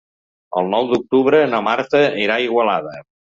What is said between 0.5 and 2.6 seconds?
El nou d'octubre na Marta irà a